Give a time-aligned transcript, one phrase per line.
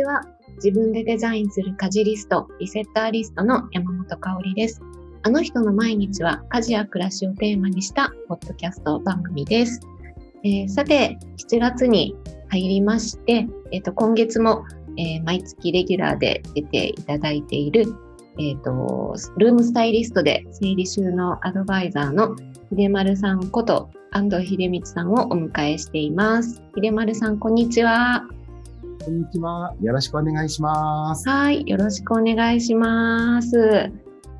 [0.00, 0.22] ちは。
[0.56, 4.82] 自分でデザインする家事リスト、リセッターリストの山本香里です。
[5.22, 9.80] あの人の毎日は家事や暮らしをテーマにしたポッドキャスト番組です。
[10.42, 12.16] えーさて、7月に
[12.48, 14.64] 入りまして、えっ、と、今月も、
[14.96, 17.94] えー毎月レギュラーで出ていただいている、
[18.38, 22.36] えっ、と、ルームスタイリストで整理収納アドバイザーの
[22.74, 26.62] 秀丸さんこと安藤秀光さんをお迎えしています。
[26.74, 28.26] 秀丸さん、こんにちは。
[29.02, 29.74] こんにちは。
[29.80, 31.26] よろしくお願いします。
[31.26, 33.90] はい、よろしくお願いします。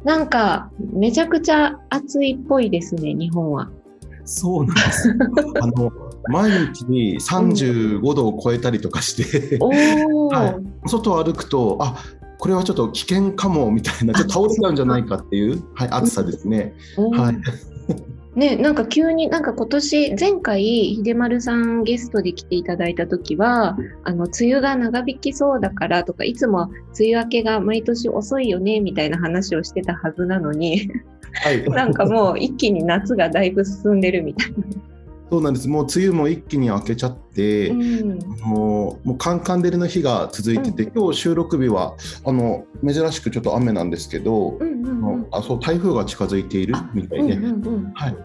[0.04, 3.70] なんか、めちゃくちゃ暑いっぽいですね、日本は。
[4.26, 5.16] そうなんです。
[5.62, 5.90] あの
[6.28, 11.96] 毎日35度を超えたりとかして、はい外を歩くと、あ
[12.38, 16.74] これはちょっと危険かもみたいな、ちょっと倒れちゃうんじゃないかっていう、はい、暑さですね。
[17.12, 17.38] はい。
[18.40, 30.90] ね、なんか急になんか今年前回秀丸さんゲストで来ていただいた時はあの梅雨が長引きそうだからとかいつも梅雨明けが毎年遅いよねみたいな話をしてたはずなのに
[31.34, 31.62] はい。
[31.68, 34.56] なんかもう一気に夏がだいぶ進んでるみたいな。
[35.30, 35.68] そうなんです。
[35.68, 38.18] もう梅雨も一気に明けちゃって、うん。
[38.40, 45.28] もうもうカンカン照りの日が続いてて、今日収録日はあの珍しくちょっと雨なんですけど、うんうんうん。
[45.30, 47.92] あそう台風が近づいているみたいで、うんうんうん。
[47.94, 48.16] はい、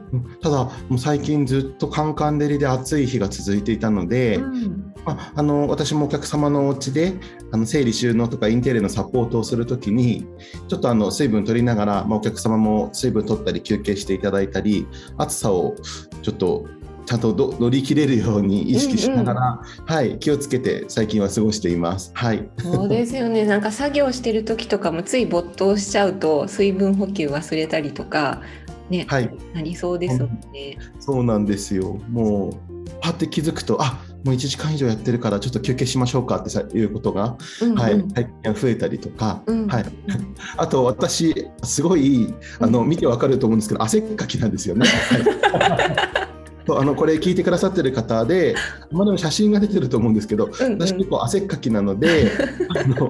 [0.42, 4.94] ただ、もう最近ずっとカンカン照りで暑い日が続いていたので、うん。
[5.06, 7.14] まあ、あの私もお客様のお家で
[7.52, 10.26] あの整理収納とかインテリアのサポートをするときに
[10.68, 15.76] ちょっとあの水分取りながら、まあ、お客様も水分取ったり休憩していただいたり暑さを
[16.24, 16.66] ちょっと
[17.06, 22.12] ちゃんとど乗り切れるように意識しながら、はい、気をつけて最近は過ごしています。
[22.14, 23.46] はい、そうですよね。
[23.48, 28.42] なんか作業してる時とかもつい没頭しちゃうと水分補給忘れたりとか
[28.90, 30.78] ね、はい、なりそうですもんね。
[31.00, 32.00] そうなんですよ。
[32.10, 39.86] もうパって気づくとあもう1時間以上やってるからちょっと休憩しましょうかってさいうことがうんうんはい、最近は増えたりとか、うんはい、
[40.58, 44.88] あと私すごいあのうん見てわかると思うんですけど汗っかきなんですよね。
[44.88, 46.26] はい
[46.68, 48.56] そうあのこれ聞いてくださってる方で、
[48.92, 50.82] まあ、でも写真が出てると思うんですけど、うんうん。
[50.82, 52.32] 私結構汗っかきなので
[52.76, 53.10] あのそう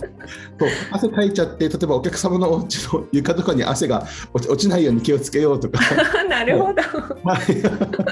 [0.91, 5.79] 汗かいちゃって例えばお客様のお家の床とかに汗が落ち落ちないように気をつけようとか、
[6.29, 6.81] なるほど。
[7.23, 8.05] はい。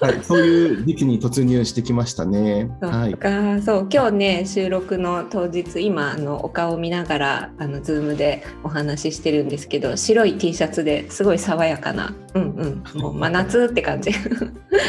[0.00, 2.70] はい、そういう時期に突入してきましたね。
[2.80, 3.62] そはい。
[3.62, 12.14] そう今日ね収録の当日今あのお顔を見ながらあのズームでお話ししてるんですけど白い T シャツですごい爽やかな。
[12.34, 13.00] うんうん。
[13.00, 14.10] もう真夏って感じ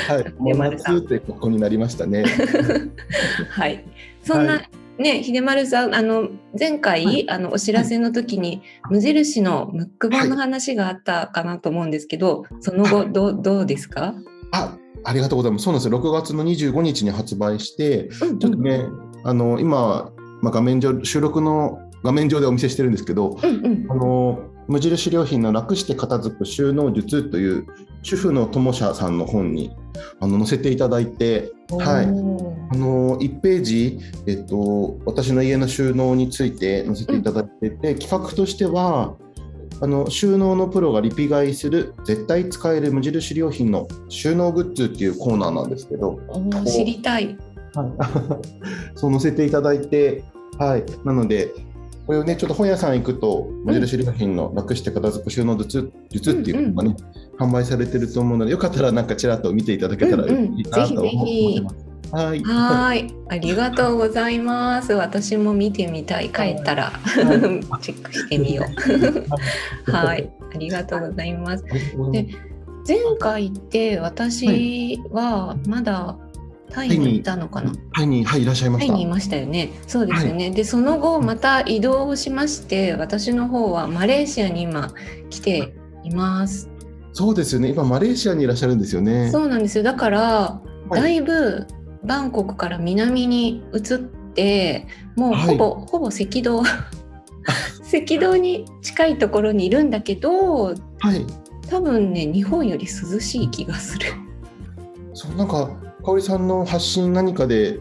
[0.08, 2.24] はい、 もう夏ってここになりましたね。
[3.50, 3.84] はい。
[4.24, 4.62] そんな、は
[4.98, 7.30] ね秀丸さんあの前回、はい。
[7.30, 14.16] あのお知らせの時に無印のムック本の話があったかなと思うんですけど、その後どうどうですか、
[14.52, 15.64] あ、ありがとうございます。
[15.64, 16.00] そうなんですよ。
[16.00, 18.40] 6月の25日に発売して、うんうん。
[18.40, 18.86] ちょっとね、
[19.24, 23.86] あの今、まあ、画面上収録の画面上でお見せしてるんですけど、うんうん。
[23.90, 27.68] あの無印良品の楽して片付く収納術という
[28.04, 29.76] 主婦の友社さんの本に
[30.20, 32.06] あの載せていただいて、はい。
[32.06, 32.10] あ
[32.76, 39.16] の1ページ、えっと、私の家の収納について載せていただいてて、企画としては
[39.82, 46.20] あの収納のプロがリピ買いする絶対使える無印良品の収納グッズっていうコーナーなんですけど、
[46.66, 47.38] 知りたい。
[48.96, 50.24] そう載せていただいて、
[50.58, 51.54] はい、なので
[52.08, 56.96] これをねちょっと本屋さん行くと無印良品の楽して片付く収納術術っていうのがね、
[57.38, 61.88] 販売されてると思うのでよかったらなんかちらっと見ていただけたらいうんうんいなと思ぜひぜひ思ってます。
[62.10, 64.94] はいはーい、ありがとうございます。
[64.94, 66.30] 私も見てみたい。
[66.30, 66.94] 帰ったら
[67.82, 68.64] チェックしてみよ
[69.88, 69.92] う。
[69.92, 71.66] はい、ありがとうございます。
[72.14, 72.28] で
[72.88, 76.18] 前回って私はまだ
[76.70, 77.74] タイにいたのかな。
[77.92, 78.88] はいに、はい、いらっしゃいました。
[78.88, 79.72] タイにいましたよね。
[79.88, 80.52] そうですよね。
[80.52, 84.94] で、その後また移動をしまして、私の方はマレーシアに今
[85.30, 86.70] 来ています。
[87.14, 87.70] そうですよね。
[87.70, 89.32] 今マレーシアにいらっしゃるんですよね。
[89.32, 89.84] そうなんですよ。
[89.84, 90.68] だから、はい
[91.02, 91.68] だいぶ
[92.06, 94.88] バンコクから南に移って、
[95.18, 100.74] もうほぼ、ほぼ赤道赤道に近いところにいるんだけど、は
[101.16, 101.26] い。
[101.70, 104.14] 多分ね日本より涼しい気がする。
[105.14, 105.70] そうなんか
[106.04, 107.80] 香織さんの発信何かで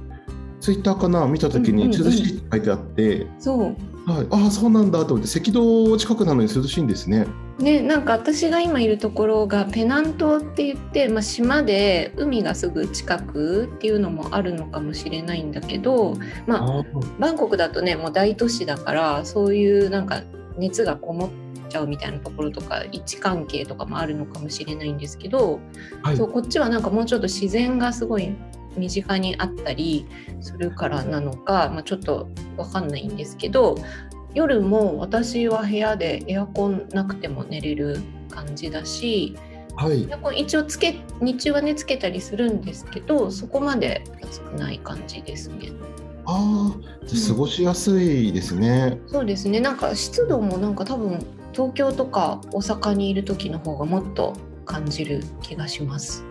[0.60, 3.62] ツイッターかな見た時にうんうんうん涼しいって書いてあって、そう
[4.10, 4.26] はい。
[4.30, 7.26] ああそうなんだと思って赤道近くなのに涼しいんですね。
[7.58, 16.84] ね、なんか私が今いるところがペナン島って言って、まあ、島で海がすぐ近くっていうのもあるのかもしれないんだけど、まあ、あ
[17.18, 20.22] バンコクだとねもう大都市だからそういうなんか
[20.58, 21.30] 熱がこもっ
[21.66, 25.60] ちゃうみたいなところとか位置関係とかもあるのかもしれないんですけど、
[26.02, 28.34] はいそうこっちはなんかもうちょっと自然がすごい
[28.76, 30.06] 身近にあったり
[30.40, 33.76] するからなのか、まあ、ちょっと分かんないんですけど
[34.34, 37.98] 夜も私は部屋でエアコンなくても寝れる
[38.30, 39.36] 感じだし、
[39.76, 45.72] はい、エアコン一応つけ日中はねつけたりするんですけどそこまで暑くない感じですね。
[46.28, 49.60] ああ、過ごしやすいですね、うん、そうですね。
[49.60, 51.24] なんか湿度もなんか多分
[51.56, 54.34] 東京とか大阪にいる時の方がもっと
[54.66, 56.22] 感じる気がします。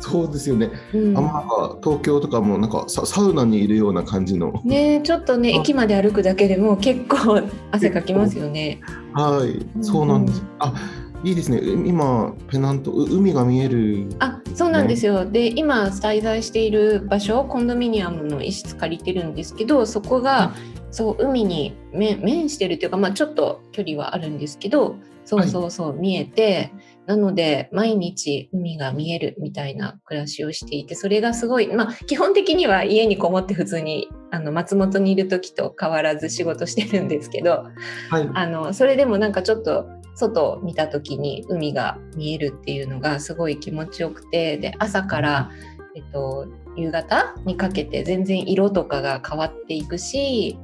[0.00, 0.70] そうですよね。
[0.92, 4.60] うん、あんま東京とかもなんかササウナにいるような感じの。
[4.64, 7.40] ねちょっとね駅まで歩くだけでも結構
[7.70, 8.80] 汗かきますよね。
[9.12, 10.40] はい、そうなんです。
[10.40, 10.74] うん、あ。
[11.24, 11.60] いいですね。
[11.62, 15.26] 今ペナント海が見える、ね、あ、そうなんですよ。
[15.26, 20.54] で、今滞在している場所、コンドミニアムの一室借りてるんですけど、そこが、
[20.90, 26.72] そう海に面してるというか、まあちょっと距離はあるんですけど、そうそうそう、はい、見えて、
[27.06, 37.64] なので毎日海が見えるみたいな暮らしをしていて、それがすごい、まあ基本的には家にこもって普通にあの松本にいる時と変わらず仕事してるんですけど、
[38.10, 39.86] はい、あのそれでもなんかちょっと
[40.18, 45.50] 外を見た時に海が見えるっていうのがすごい気持ちよくて、で朝から、
[45.94, 50.58] えっと、夕方にかけて全然色とかが変わっていくし、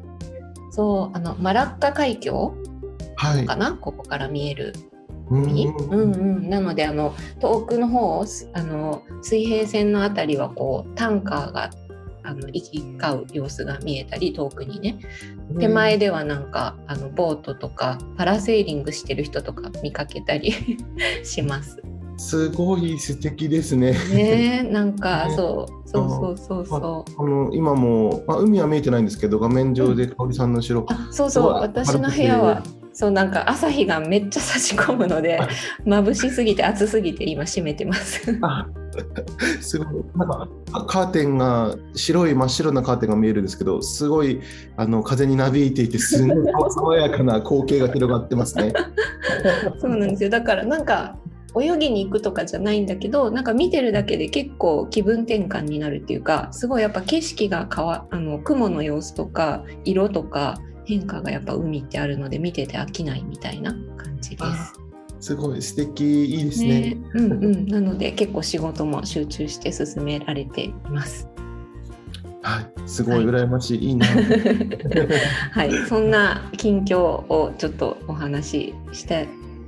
[0.71, 2.53] そうあのマラッカ海峡
[3.47, 4.75] かな、はい、ここから見える
[5.31, 8.25] 海、うんうん、なのであの遠くの方
[8.55, 11.71] あの水平線の辺りはこうタンカーが
[12.25, 14.99] あの行き交う様子が見えたり遠くにね
[15.61, 20.53] 手前ではなんかあのボートとかパラセーリングしてる人とか見かけたり
[21.23, 21.83] します。
[22.17, 23.93] すごい素敵ですね。
[24.13, 27.23] ねなんか、 ね、そうそうそうそうそう。
[27.23, 32.63] あの今も、まあ、海は見えてないんですけど画面上で香織さんの後ろ、あそうそう私の部屋は
[32.95, 35.41] そうなんか朝日がめっちゃ差し込むので
[35.85, 38.23] 眩しすぎて暑すぎて今閉めてます。
[39.61, 40.49] すごいなんか
[40.87, 44.41] カーテンが白い真っ白なカーテンが見えるんですけどすごい
[44.77, 46.37] あの風になびいていてすごい
[46.71, 48.73] 爽やかな光景が広がってますね。
[49.81, 51.19] そうなんですよだからなんか
[51.61, 64.81] 泳ぎに行くとかじゃないんだけどなんか見てるだけで結構気分転換になるっていうかすごいやっぱ景色が変わあの雲の様子とか色とか変化がやっぱ海ってあるので見てて飽きないみたいな感じです。
[65.21, 66.69] すごい素敵いいですね。
[66.69, 71.29] ねうんうん、なので結構仕事も集中して進められています。
[72.43, 74.07] はい、すごい羨ましい、はい、いいな。
[75.53, 79.27] はい、そんな近況をちょっとお話しして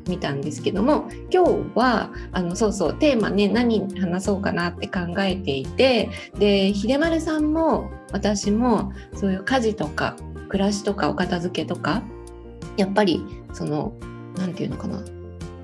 [0.08, 10.16] みたんですけども今日はあのそうそうテーマね何話そうかなって考えていてで秀丸さんも私もそういう家事とか
[10.46, 12.02] 暮らしとかお片付けとか
[12.76, 13.94] やっぱりその
[14.36, 15.02] 何て言うのかな。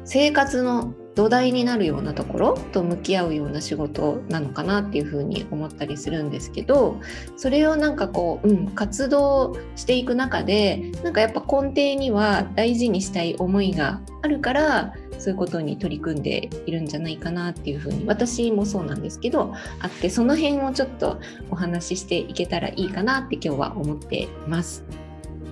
[0.04, 7.00] 生活の土台になるようなところと向き合うような仕事なのかなっていうふうに思ったりするんですけど
[7.36, 24.84] それをなんかこう、うん、活動していく中でなんかやっぱ根底には大事にしたい思いがあるからそういうことに取り組んでいるんじゃないかなっていうふうに私もそうなんですけどあってその辺をちょっとお話ししていけたらいいかなって今日は思っています。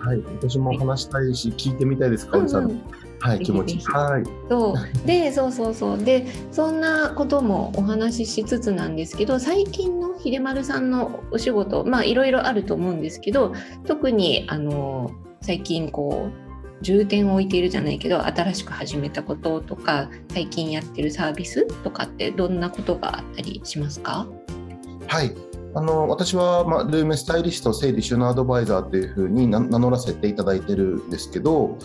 [0.00, 2.82] はい、私も話したいし、はい、聞いてみたいですか、うんうん、
[3.20, 3.78] はい、気持ち。
[3.80, 4.24] はい。
[4.48, 5.98] そうで、そうそうそう。
[6.02, 13.52] で、そんなこともお話ししつつなんですけど、最近の秀丸さんのお仕事、まあいろいろあると思うんですけど、
[13.86, 15.10] 特にあの
[15.42, 16.49] 最近こう。
[16.82, 24.26] 重点を置いているじゃないけど新しく始めたこととか最近やってるサービスとかってどんなことがあったりしますか？
[25.06, 25.34] はい。
[25.72, 31.78] あの私は、まあ、ルームスタイリスト整理収納アドバイザーというふうに名乗らせていただいてるんですけど、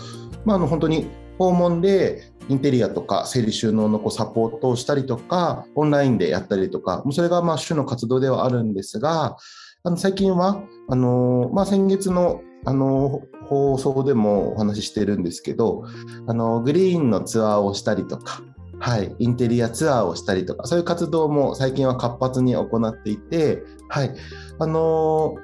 [0.43, 9.37] まあ、あの本当に訪問でインテリアとか整理収納のこうサポートをしたりとか、オンラインでやったりとか、それがまあ主の活動ではあるんですが、
[9.83, 15.85] あの最近は、あのまあ、先月のあの放送でもお話ししてるんですけど、
[16.27, 18.41] あのグリーンのツアーをしたりとか、
[18.79, 24.11] はい、インテリアツアーをしたりとか、そういう活動も最近は活発に行っていて、はい、
[24.59, 25.35] あの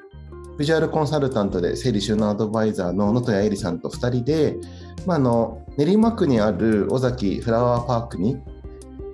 [0.57, 4.57] ビジュアルコンサルタントで整理収納アドバイザーの能登谷絵里さんと2人で、
[5.05, 8.37] まあ、あの練馬区にある尾崎フラワーパークに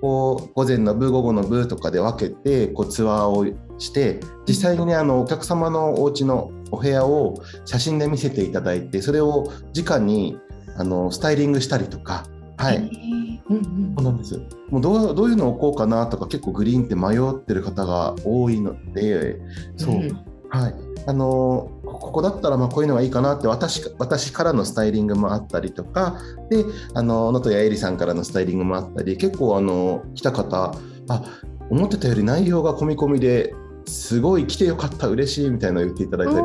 [0.00, 3.46] こう午前の部午後の部とかで分けてこうツアーを
[3.78, 10.38] して実際にねあのお客様のお家のお部屋を写真で見せていただいてそれを直に
[10.76, 12.24] あのスタイリングしたりとか。
[12.56, 14.36] はい、うんうん、そうなんです
[14.68, 19.40] もうどうどういうのを置こうかなとか結構グリーンって迷ってる方が多いので
[19.76, 20.74] そう、うん、はい。
[21.06, 26.20] あのここだったらまあこういうのがいいかなって私私からのスタイリングもあったりとか
[26.50, 30.74] であの能登谷絵里さんからのスタイリングもあったり結構あの来た方
[31.08, 33.54] あ思ってたより内容が込み込みで
[33.88, 36.38] すごい来てよかった嬉しいみたいなのを言っていただいたり、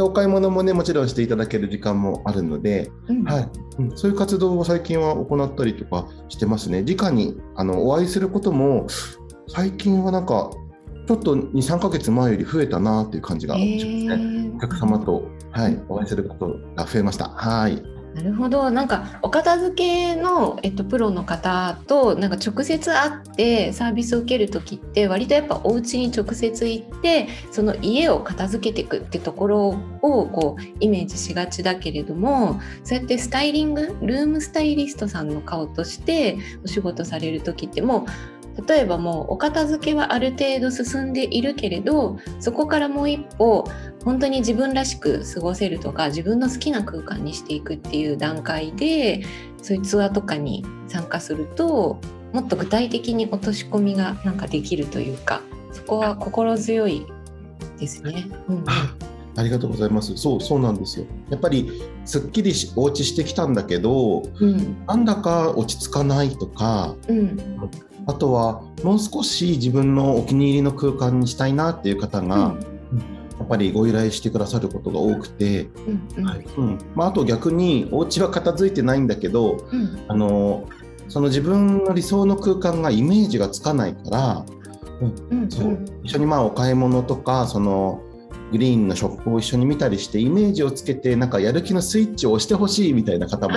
[0.00, 3.24] お買い物もねもちろんしていただける時間もあるので、うん。
[3.24, 3.50] はい。
[3.78, 6.82] うん、そういう活動を最近は行ったりとかしてますね。
[6.82, 8.86] 直にあのお会いすることも
[9.48, 10.50] 最近はなんか
[11.06, 14.52] ちょっと23ヶ月前より増えたなっていう感じがしますね。
[14.56, 17.30] お客様と、はい、お会いすることが増えました。
[17.30, 17.82] はい。
[18.18, 18.72] なるほど。
[18.72, 29.68] なんかお片付けの、えっと、プロの方となんか直接会ってサービスを受ける時って割とやっぱお家に直接行ってその家を片付けていくってところ
[30.02, 43.64] をこうイメージしがちだけれどもそうやってスタイリングルームスタイリストさんの顔としてお仕事される時ってもう例えばもうお片付けはある程度進んでいるけれどそこからもう一歩
[44.04, 49.22] 本当に自分らしく過ごせるとか自分の好きな空間にしていくっていう段階で
[49.62, 52.00] そういうツアーとかに参加すると
[52.32, 55.40] もっと具体的に落とし込みがなんかできるというか
[55.72, 57.06] そこは心強い
[57.78, 58.26] ですね。
[58.48, 58.64] うん
[59.38, 60.16] ありがとうございます。
[60.16, 61.06] そう、そうなんですよ。
[61.30, 67.38] やっぱりすっきりしお家してきたんだけど、うんなんだか落ち着かないとか、うん
[68.08, 72.56] あとはもう少し自分のお気に入りの空間にしたいなっていう方が、
[73.38, 75.68] やっぱりご依頼してくださることが多くて、
[76.16, 76.44] うんはい。
[76.56, 76.78] うん。
[76.94, 80.04] まあ、あと逆にお家は片付いてないんだけど、うん。
[80.08, 80.66] あの
[81.08, 84.46] その自分の理想の空間がイメージがつかないから、
[85.30, 85.50] うん。
[85.50, 85.78] そう。
[86.02, 88.02] 一緒にまあお買い物とかその
[88.52, 93.54] グリーンのショップを一緒に見たりしてイメージをつけてなんかやる気のスイッチを押してほしいみたいな方も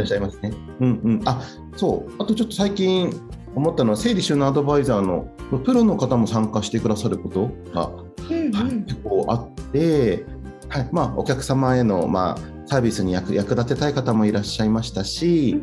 [0.00, 0.52] らっしゃいますね。
[0.80, 1.42] うんうん、あ
[1.76, 2.12] そう。
[2.22, 3.12] あとちょっと最近
[3.54, 5.28] 思ったのは整理収納アドバイザーの
[5.64, 7.90] プロの方も参加してくださることが、
[8.30, 8.52] うんうん。
[8.52, 10.24] はい結構あって、
[10.68, 10.88] はい。
[10.92, 15.60] まあ、お客様への、まあ、サービスに役役立てたい方もいらっしゃいましたし、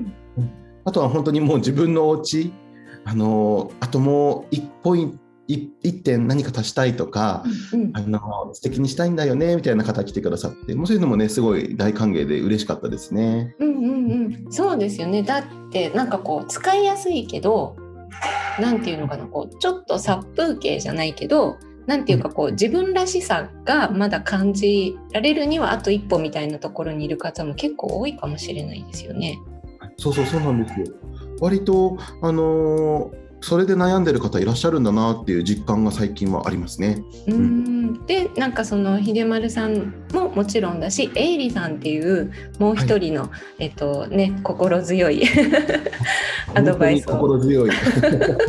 [0.83, 2.51] あとは本当にもう自分のお家
[3.05, 13.55] あのあともう1ポイント1点何か足したいとか、うんうんあの素敵にしたいんだよねみたいな方来てくださってもうそういうのもねすごい大歓迎で嬉しかったですね。
[13.59, 17.75] うんうんうん、そうですよねだってなんかこう使いやすいけど
[18.59, 29.39] なんていうのかなこうちょっと殺風景じゃないけどなんていうかこう自分らしさがまだ感じられるにはあと一歩みたいなところにいる方も結構多いかもしれないですよね。
[29.97, 30.87] そうそうそうなんですよ。
[31.39, 37.01] 割とあのーそれで悩んでる方いらっしゃるんだなっていう実感が最近はありますね。
[37.29, 45.23] うんでなんかその秀丸さんももちろんだしエイリさんっていうもう一人の、えっとね心強い
[46.55, 47.69] アドバイスを心強い。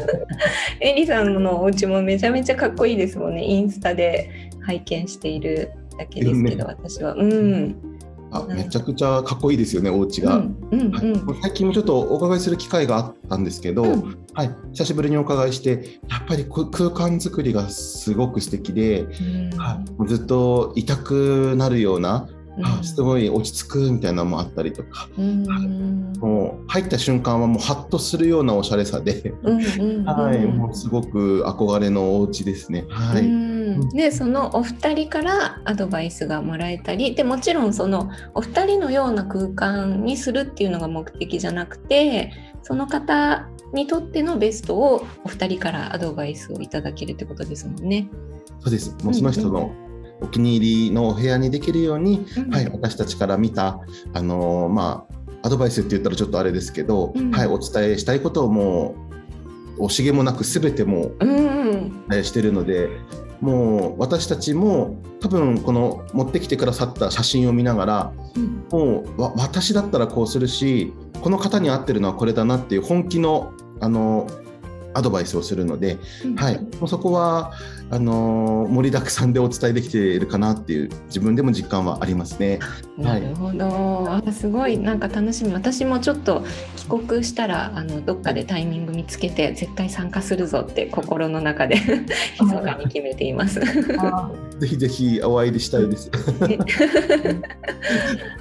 [0.82, 3.44] エリさんのお家もめちゃめちゃかっこいいですもんね。
[3.44, 7.14] インスタで拝見しているだけですけど、ね私は。
[7.14, 7.97] うん。
[8.30, 10.36] あめちゃくちゃかっこいいですよねお家が。
[10.36, 11.06] うんうんはい。
[11.06, 11.42] うん。
[11.42, 14.18] 最近もちょっとお伺いする機会があったんですけど、うん。
[14.34, 19.06] はい、久しぶりにお伺いしてやっぱりこ空間作りがすごく素敵で、
[19.56, 22.28] はい、もうずっと痛くなるような、
[22.62, 26.12] あすごい落ち着くみたいなのもあったりとか、うん。
[26.18, 32.84] もう入った瞬間はもうハッとするようなおしゃれさで、うんうんはい、うんもうすごく憧れのお家ですね。
[32.88, 33.47] はい、うん
[33.90, 42.32] でそのお二人からアドバイスがもらえたりでもちろんそのお二人のような空間にするっていうのが目的じゃなくて
[42.62, 48.08] その方にとってのベストをお二人からアドバイスをいただけるってことですもんね。
[48.60, 48.96] そうです。
[49.04, 49.72] もうその人の
[50.20, 53.80] お気に入りのお部屋にできるように、うんはい、私たちから見た、
[54.14, 55.06] あのーま
[55.42, 57.30] あ、アドバイスって言ったらちょっとあれですけど、うん。
[57.30, 58.96] はい、お伝えしたいことをも
[59.78, 62.88] う惜しげもなく全てもううんしてるので
[63.40, 68.64] もう私たちも多分この持ってきてくださった写真を見ながらうん。
[68.70, 74.26] もうわ私だったらこうするしこの方に合ってるのはこれだなっていう本気のあの
[74.94, 75.98] アドバイスをするので、
[76.36, 77.52] はい、もうそこは
[77.90, 82.58] あのー盛りだくさんでお伝えできているかなっていう自分でも実感はありますね。
[82.96, 85.52] なるほど、あすごいなんか楽しみ。
[85.52, 86.44] 私もちょっと
[86.76, 91.76] 帰国したらあのどっかでタイミング見つけて絶対参加するぞって心の中で
[92.40, 93.60] 密かに決めています。
[93.60, 96.10] ぜひぜひお会いしたいです。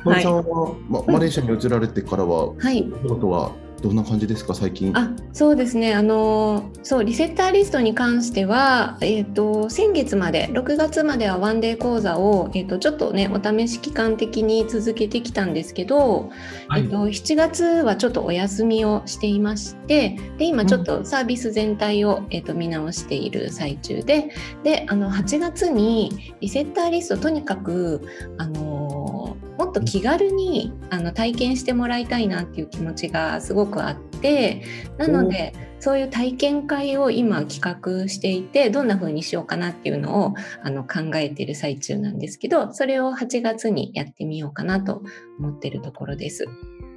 [0.04, 2.92] は、まマレーシアに移られてからは、はい。
[3.04, 3.67] お仕事は？
[3.82, 4.92] どんな感じですか最近？
[4.98, 5.94] あそうですね。
[5.94, 16.30] あのそうリセッターリストに関しては、えー、と先月まで6月まではワンデー講座を、えー、とちょっとねお試し期間的に続けてきたんですけど、
[16.68, 16.84] はい。
[16.84, 24.30] えっと、7月はちょっとお休みをしていましてで今ちょっとサービス全体を、えっと、見直している最中で
[24.64, 28.02] であの8月にリセッターリストとにかく
[28.38, 34.64] あのもっと気軽にあの体験してもらいたいなっていう気持ちがすごくあって
[34.98, 40.34] なのでそういう体験会を今企画していてどんな風にしようかなっていうのを
[40.64, 45.04] あの考えている最中なんですけどそれを8月にやってみようかなと
[45.40, 46.46] 思ってるところです。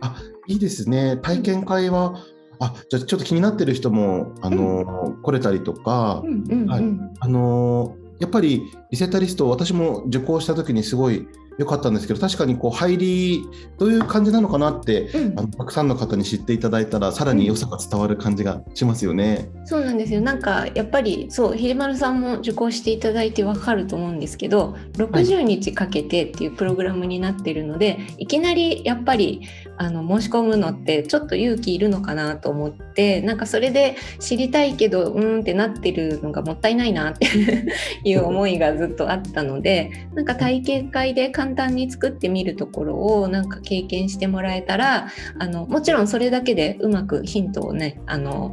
[0.03, 1.19] あいいですね。
[1.19, 2.25] 体験会は、
[2.59, 6.85] あじゃあちょっと気になってる人もあの、うん、来れたりとか、うんうんうん、はい、
[7.21, 11.27] あのやっぱりリセッタリスト私も受講した時にすごい
[11.61, 13.45] 良かったんですけど確かにこう入り
[13.77, 19.51] どういう感じなのかなって、うん、あのたくさんの方に知っていただいたらさらに良さが伝わる感じがしますよね。
[19.55, 20.23] うん、そうなんですよ。
[20.23, 29.43] なんかやっぱりそうひでまるさんも受講していただいて分かると思うんですけど60日かけてっていうプログラムになってるので、はい、いきなりやっぱり
[29.81, 37.27] あの申し込むのってちょっと勇気いるのかなと思ってなんかそれで知りたいけどうんってなってるのがもったいないなって
[38.05, 45.09] いう思いがずっとあったのでなんか体験会で簡単に作ってみるところをなんか経験してもらえたら
[45.39, 48.53] あのもちろんそれだけでうまくヒントをねあの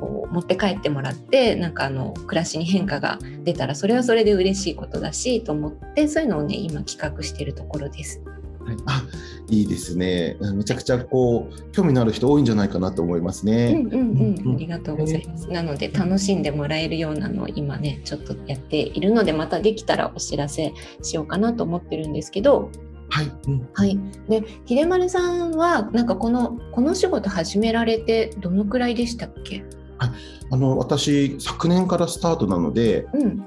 [0.00, 8.20] こう持って帰ってもらってなんかあの暮らしに変化が出たらそれはそれで嬉しいことだしと思ってそういうのをね今企画してるところです。
[8.70, 9.02] はい、あ
[9.48, 10.36] いいですね。
[10.54, 13.84] めちゃくちゃこう興味のある人多いんじゃないかなと思いますね。
[13.92, 15.48] うんうんうん、ありがとうございます。
[15.48, 20.72] なので楽しんでもらえるようなのを今ねちょっとやっているのでまたできたらお知らせ
[21.02, 22.70] しようかなと思ってるんですけど。
[23.12, 23.98] はい、うん、はい。
[24.28, 29.64] で、秀丸さんはなんかこのこの仕事始められてどのくらいでしたっけ？
[29.98, 30.14] あ
[30.52, 33.42] あの私昨年からスタートなので、うん、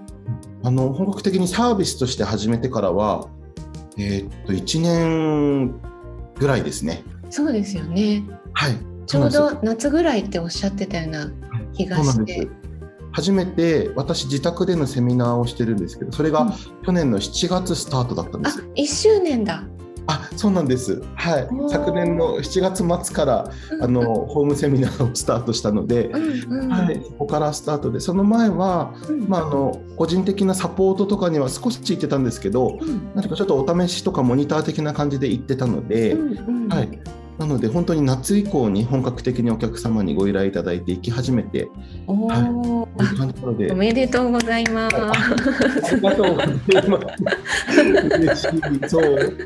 [0.63, 3.29] あの本格的にサービスとして始めてからは
[3.97, 5.79] えー、っと1年
[6.35, 7.03] ぐらいですね。
[7.29, 8.23] そうですよね。
[8.53, 8.77] はい。
[9.05, 11.31] ちょうど夏ぐらいっておっしゃってたような
[11.73, 12.47] 気がして。
[13.13, 16.51] 初めて私自宅でのセミナーをしてるんですけどそれが
[16.83, 19.63] 去年の7月スタートだったんです、うん、1周年だ
[20.07, 28.93] あそうなんです、はい、昨年の7月末から、あのホームセミナーをスタートしたので、はい、そこからスタートでその前は、
[29.27, 32.79] まあ、あの個人的なサポートとかには少し行ってたんですけど、
[33.15, 36.15] 何かちょっとお試しとかモニター的な感じで行ってたので、
[36.69, 36.99] はい、
[37.37, 41.69] なので本当に夏以降に本格的にお客様にご依頼いただいて行き始めて、
[42.05, 42.41] おはい、
[43.71, 44.95] おめでとうございます。
[44.95, 45.11] あ
[45.95, 46.45] りがとうござ
[46.79, 47.05] います。
[48.19, 48.49] 嬉しい。
[48.89, 49.37] そう。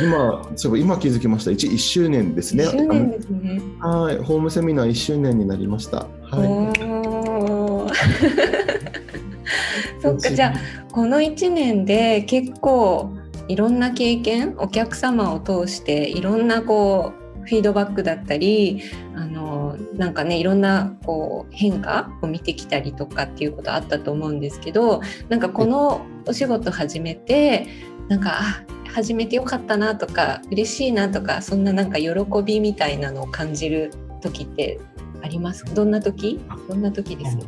[0.00, 1.50] 今そう今気づきました。
[1.50, 2.66] 一一周年ですね。
[2.66, 3.60] 周年ですね。
[3.80, 6.06] はい、ホームセミナー一周年になりました。
[6.30, 6.80] はい。
[10.00, 10.58] そっかじゃあ
[10.92, 13.12] この一年で結構
[13.50, 18.82] いろんな経験お客様を通していろんなこうフィードバックだったり
[19.16, 27.66] あのなんかねいろんなこう変化を見てきたりとかっていうことあったと思うんですけどなんかこのお仕事始めて
[28.08, 32.10] なんかあ始めてよかったなとか嬉しいなとかそんななんか喜
[32.44, 34.78] びみたいなのを感じる時って
[35.22, 35.64] あります？
[35.74, 36.40] どんな時？
[36.68, 37.38] どんな時です？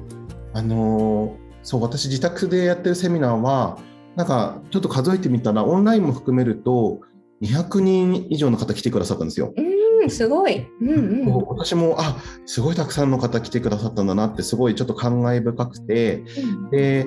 [0.55, 3.79] あのそう私自宅でやってるセミナーは
[4.17, 7.01] なんかちょっと数えてみたらオンラインも含めると
[7.43, 9.53] 200人以上の方来てくださったんですよ。
[9.57, 10.91] うんすごい、うん
[11.29, 16.25] うん、私もあすごいたくさんの方来てくださったんだなってすごいちょっと感慨深くて、
[16.63, 17.07] うん、で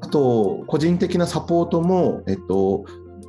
[0.00, 2.84] あと個人的なサポートも、えっと、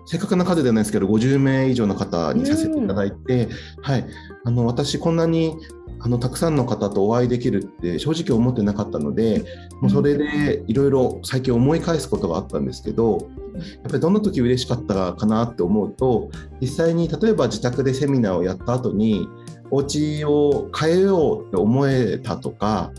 [0.10, 4.06] 正確な数ではないですけど50名以上の方にさせていただいて、うん、はい、
[4.44, 5.56] あの私こんなに
[6.00, 9.44] あのたくさんの方とお会いできるって正直思ってなかったので
[9.82, 19.28] もうそれでいろいろ最近思い返すことがあったんですけどやっぱりどんな時嬉しかったかなって思うと実際に例えば自宅でセミナーをやった後に
[19.70, 22.92] お家を変えようって思えたとか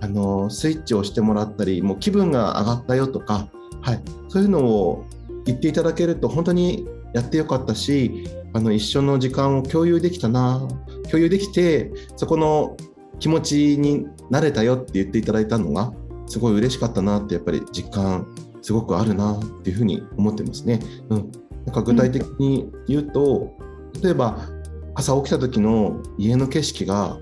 [0.00, 3.48] あのスイッチをしてもらったりもう気分が上がったよとか、
[3.82, 5.04] はい、そういうのを
[5.46, 10.68] 言っていただけると本当にやってよかったしあの一緒の時間を共有できたな。
[11.06, 12.76] 共有できてそこの
[13.18, 15.92] 気持ちになれたよって言っていただいたのが
[16.26, 18.26] すごい嬉しかったなってやっぱり実感
[18.60, 20.80] すごくあるなっていうふうに思ってますね。
[21.08, 21.32] うん、
[21.64, 23.54] なんか具体的に言うと、
[23.94, 24.48] うん、例えば
[24.94, 27.18] 朝起きた時の家の景色が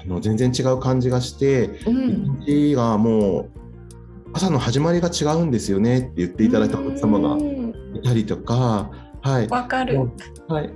[0.00, 3.50] あの全然違う感じがして、うん、一日がもう
[4.34, 7.36] 朝の始まりが違うんですよねって言っていただいたお客様が
[8.04, 8.90] いたりとか、
[9.22, 9.48] はい。
[9.48, 9.98] わかる。
[10.48, 10.70] はい。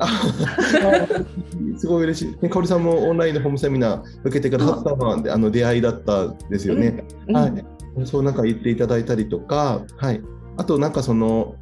[1.76, 2.36] すごい嬉しい。
[2.40, 7.04] ね、かおりさんもオンラインでホームセミナー受けてくださったのは、あの出会いだったですよね。
[7.28, 7.66] うん、はい。
[8.04, 10.22] そうなんか言っていただいたりとか、はい。
[10.56, 11.54] あとなんかその。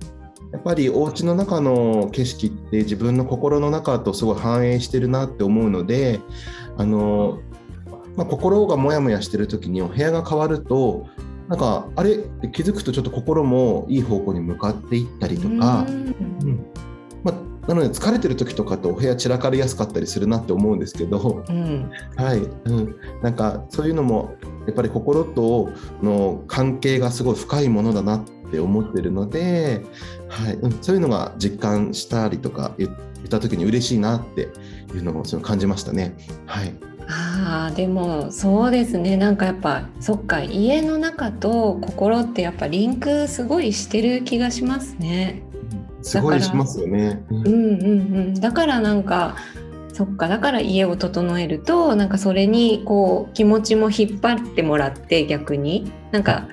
[0.53, 6.21] やっぱりお家の中の景色って自分の心の中とすごい反映してるなって思うので
[6.79, 7.41] あの、
[8.17, 11.09] まあ、心がモヤモヤしてる時にお部屋が変わると
[11.49, 16.67] なんかあれって気づくとちょっと心もいい方向に向かっていったりとか、うん、
[17.23, 25.71] まあ、なので疲れてる時とかってお部屋散らかりやすかったりするなって思うんですけど、うん、はい、うん、なんかそういうのもやっぱり心と
[26.03, 29.83] の関係がすごい深いものだなって思ってるので、
[30.29, 30.55] はい。
[30.55, 34.49] うん、そういうのが実感したりとか言った時に嬉しいなって
[34.95, 36.17] いうのをその感じましたね。
[36.47, 45.43] はいあでもそうですねなんかやっぱそっか家の中と心ってやっぱリンクすごいしてる気がしますね。
[46.03, 47.25] すごいしますよね。
[47.31, 47.55] うんうんう
[48.31, 49.37] んだからなんか
[49.93, 56.49] そっかだから家を整えるとなんかそれにこう気持ちも引っ張ってもらって逆になんか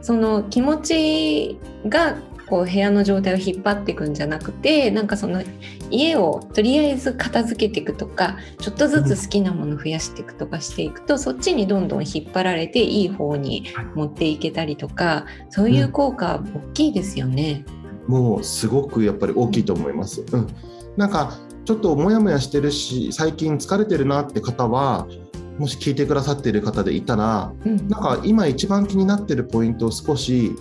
[0.00, 2.16] その気持ちが
[2.46, 5.42] こう部屋の状態を引っ張っていくんじゃなくてなんかその
[5.90, 17.64] 家をとりあえず片付けていくとかちょっとずつ好きなもの増やしていくとかしていくと、そっちにどんどん引っ張られていい方に持っていけたりとかそういう効果大きいですよね。
[18.08, 20.24] うん、もうすごくやっぱり大きいと思います。
[20.32, 20.46] うん、
[20.96, 25.06] なんかちょっとモヤモヤしてるし最近疲れてるなって方は
[25.58, 30.52] もし聞いてくださっている方でいたら、うん、なんか今一番気になってるポイントを少し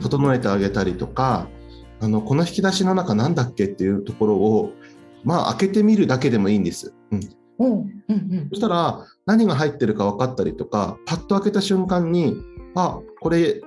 [0.00, 1.63] 整えてあげたりとか、うん、
[2.00, 4.72] あのこの引き出しの中なんだっけっていうところを
[5.24, 6.94] まあ開けてみるだけでもいいんです。
[7.10, 7.20] うん
[7.58, 12.36] うんうんうん、そしたら何が入ってるか分かったりとかパッと開けた瞬間に
[12.74, 13.60] あこれ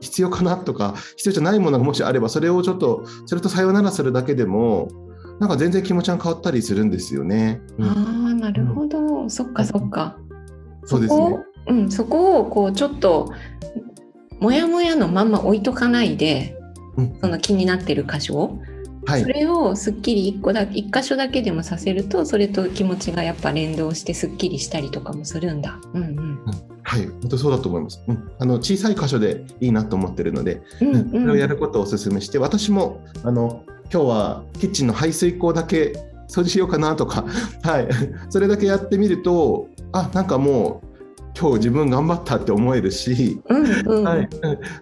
[0.00, 4.88] 必要かなとか必要じゃないものがもしあればそれをちょっとそれとさよならするだけでも
[5.40, 7.60] なんか全然気持ちが変わったりするんですよね。
[7.78, 10.16] うん、ああなるほど、うん、そっかそっか。
[10.84, 11.38] そうですね。
[11.66, 13.32] うん、そこをこうちょっと
[14.38, 16.63] もやもやのまんま置いとかないで、うん、
[17.20, 18.58] その気になってる箇所、
[19.06, 25.78] はい、それをすっきり1個だ1箇所だけでもさせるとそれと気持ちがやっぱ連動してすっきりしたりとかもするんだ。
[25.92, 26.40] うんうん、うん。
[26.82, 28.02] はい、本当そうだと思います。
[28.06, 35.92] うん、あの小さい箇所でいいなと思ってるので、うんうん、それをやることをお勧めして、私もあの今日はキッチンの排水口だけ
[36.28, 37.24] 掃除しようかなとか、
[37.62, 37.88] はい、
[38.30, 40.93] それだけやってみるとあなんかもう
[41.38, 44.28] 今日自分頑張ったって思えるし、うんうん、はい、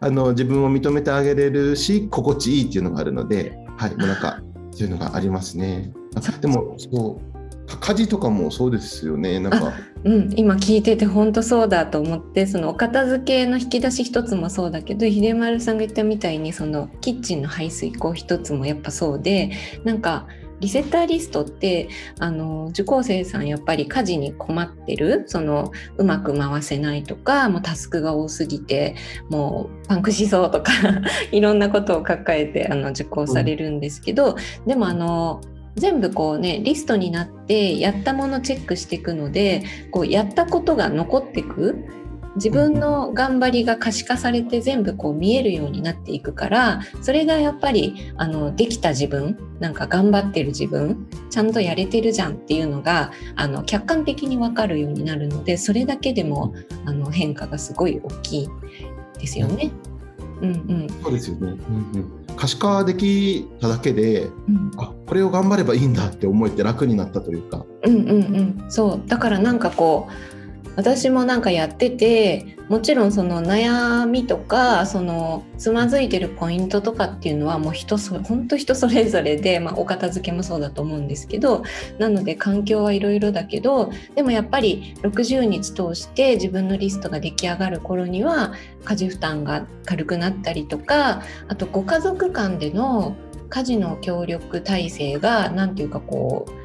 [0.01, 5.93] あの自分を認めてあげれるし心地いいっていうのがあるので、はい、もうなんかそういうのがありますね。
[6.41, 7.33] でもそう
[7.81, 9.73] 家事とかもそうですよねなんか、
[10.05, 19.53] うん、今聞いてて本当そうだと思ってそのお片付けの引き出し一つもそうだけど秀丸さんが言ったみたいにそのキッチンの排水口一つもやっぱそうで
[19.85, 20.27] なんか
[20.63, 21.89] リセッターリストって
[22.21, 28.95] あの受講生さんやっぱり家事に困ってるそのうまく回せないとかもうタスクが多すぎて
[29.29, 30.73] もうパンクしそうとか
[31.33, 35.41] いろんなことを抱えてあの受講されるんですけど、うん、でもあの
[35.75, 41.85] 全部こうねリストになってやったものチェックしていくのでこうやったことが残ってく
[42.37, 58.49] 自分の頑張りが可視化されて全部こう見えるようになっていくからそれがやっぱりあのできた自分なんか頑張ってる自分ちゃんとやれてるじゃんっていうのがあの客観的に分かるようになるのでそれだけでもあの変化がすごい大きい
[59.19, 59.71] ですよね。
[60.41, 62.37] うんうん、そうですよね、うんうん。
[62.37, 67.65] 可視化できただけで、うん、あこれを頑張ればいいんだって思えて楽になったというか。
[67.85, 69.09] うんうんうん、そう。
[69.09, 70.42] だからなんかこう
[70.77, 81.63] 私もなんかやっててもちろんその悩みとかそのつまずいてるポイントとかっていうのはもう人そ本当人それぞれで、まあ、お片付けもそうだと思うんですけど
[81.99, 88.55] なので環境はいろいろだけどでもやっぱり60日通して自分のリストが出来上がる頃には
[88.85, 93.17] 家事負担が軽くなったりとかあとご家族間での
[93.51, 96.62] 家事の協力体制が何て言うかこう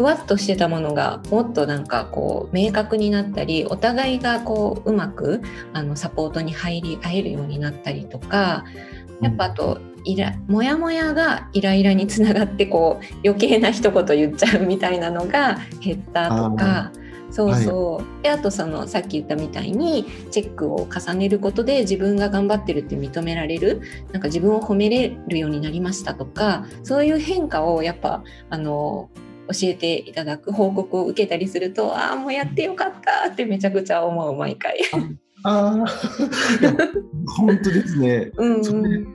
[0.00, 5.42] ふわっとしてたものがもっとなんかこう明確になったりお互いがこううまく
[5.74, 8.64] あのサポートに入り合えるようになったりとか
[9.20, 16.92] やっぱあとイラモヤモヤがイライラにつながってこう余計な一言言っちゃうみたいなのが減ったとか。
[17.30, 29.10] そうそう、はい、であとそのさっき言ったみたいにチェックを重ねることで自分が頑張ってるって認められるなんか自分を褒めれるようになりましたとかそういう変化をやっぱあの
[29.52, 34.78] 教えていただく報告を受けたりするとああもうやってよかったってめちゃくちゃ思う毎回。
[35.42, 35.86] ああ
[37.38, 38.30] 本当ですね。
[38.36, 39.06] うん、うん、い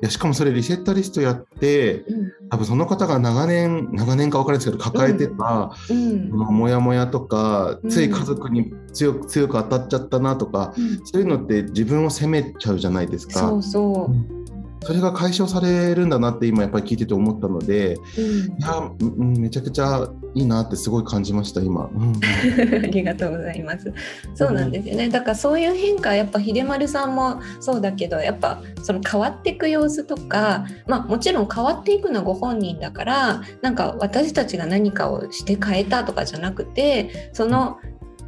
[0.00, 13.40] やしかもそれリセッタリストやって、うん、多分その方が長年長年か分からないですけど抱えてた、うん、のモヤモヤとか、つい家族に強く強く当たっちゃったなとか、そういうのって自分を責めちゃうじゃないですか。
[13.40, 14.43] そうそう
[14.84, 22.12] それが解消されるんだなって今やっぱり聞いてて思ったので、うん、いや、うん、めちゃくちゃいいなってすごい感じました今、うん、
[22.84, 23.92] ありがとうございます。
[24.34, 25.08] そうなんですよね。
[25.08, 37.78] だからそういう変化やっぱ秀丸さんもそうだけどやっぱその変わっていく様子とかまあもちろん変わっていくのはご本人だからなんか私たちが何かをして変えたとかじゃなくてその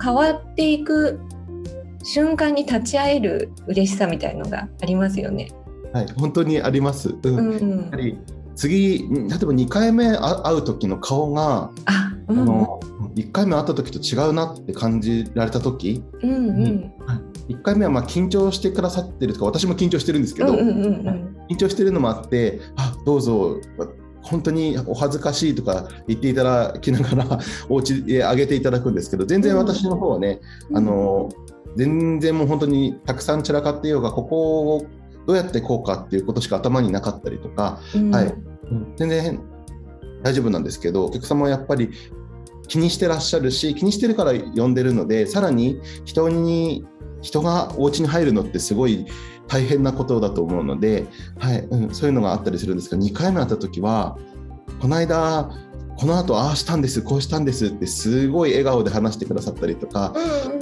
[0.02, 1.20] 変わっていく
[2.02, 5.48] 瞬間に立ち会える嬉しさみたいのがありますよね。
[5.92, 7.14] はい、本当にあります。
[7.22, 8.18] うん、うん、やはり
[8.56, 12.80] 次例えば2回目会う時の顔があ、うん、あの
[13.14, 16.92] 1回目会った時と違うなって感じられた時、うんうん、
[17.48, 23.60] 1回目はまあ緊張してくださってるとか私も緊張してるんですけど、うんうんうん、緊張してるのもあってあどうぞ
[24.22, 31.28] 本当にお恥ずかしいとか言っていただきながら お家であげていただくんですけど全然私の方はね、うん、あの
[31.76, 34.86] 全然もう本当にたくさん散らかっていようがここを
[35.26, 38.34] どうやってこうかっていうことしか頭になかったりとか、うん、はい、
[38.96, 39.40] 全然
[40.22, 41.90] 大丈夫なんですけどお客様はやっぱり
[42.68, 46.84] 気にしてらっしゃるし気にしてるから呼んでるのでさらに人に
[47.22, 49.06] 人がお家に入るのってすごい
[49.48, 51.06] 大変なことだと思うので、
[51.38, 51.60] はい。
[51.60, 54.18] うん、そういうのがあったりするんですが2回目会った時は
[54.80, 55.50] この間
[55.96, 60.12] この後ああしたんですこうしたんですってすごい笑顔で話してくださったりとか、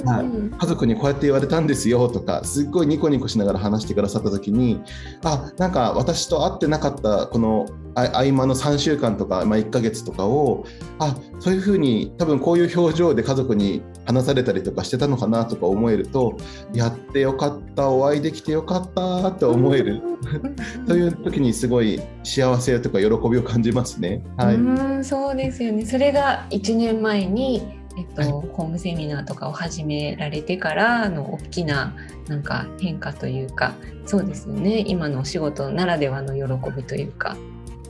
[0.05, 4.81] はい、家族にこうやって言われたんですよとかすっごいニコニコしながら話してくださった時に
[5.23, 10.65] あなんか私と会ってなかったこの合間の3週間とか、まあ、1ヶ月とかを
[10.99, 16.37] あそういうふうに多分こういう表情で家族に話されたりとかしてたのかなとか思えると
[16.73, 20.01] やってよかったお会いできてよかったって思える。
[20.87, 24.21] という時にすごい幸せとか喜びを感じますね。
[24.37, 25.85] はい、うんそうですよね。
[25.85, 27.63] それが1年前に
[27.97, 31.95] えっと、はい、ホームセミナーとかを始められてからの大きな
[32.27, 33.73] なんか変化というか
[34.05, 34.83] そうですよね。
[34.85, 37.37] 今のお仕事ならではの喜びというか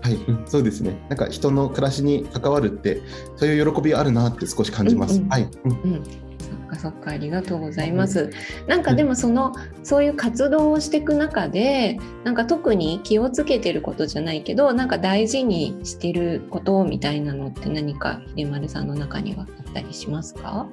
[0.06, 0.96] はい、うん、そうですね。
[1.10, 3.02] なんか人の暮らしに関わるって
[3.38, 5.16] そういう喜びあるなって少し感じます。
[5.16, 5.50] うんうん、はい。
[5.64, 8.30] うん、うんそっかそっかありがとうございます。
[8.68, 20.68] なんかでもその、そういう活動をしていく中でなんか特に気をつけてることじゃないけどなんか大事にしてることみたいなのって何か秀丸さんの中にはあったりしますか？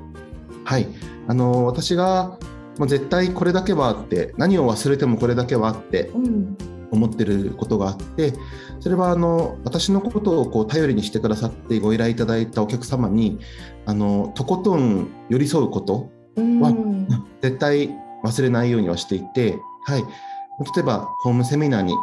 [0.64, 0.86] はい
[1.26, 2.38] あの私が
[2.78, 6.56] もう絶対これだけはあって何を忘れてもこれだけはあって、うん
[6.92, 8.34] 思ってることがあって
[8.80, 13.40] それはあの私のことをこう頼りにしてくださってご依頼いただいたお客様に
[13.86, 16.72] あのとことん寄り添うことは
[17.40, 17.90] 絶対
[18.22, 20.06] 忘れないようにはしていて、はい、例
[20.80, 21.94] えばホームセミナーに